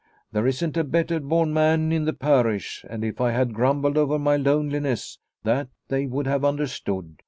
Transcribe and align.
There 0.31 0.47
isn't 0.47 0.75
a 0.77 0.83
better 0.83 1.19
born 1.19 1.53
man 1.53 1.91
in 1.91 2.05
the 2.05 2.13
parish, 2.13 2.83
and 2.89 3.05
if 3.05 3.21
I 3.21 3.29
had 3.29 3.53
grumbled 3.53 3.99
over 3.99 4.17
my 4.17 4.35
loneliness, 4.35 5.19
that 5.43 5.67
they 5.89 6.07
would 6.07 6.25
have 6.25 6.43
understood. 6.43 7.19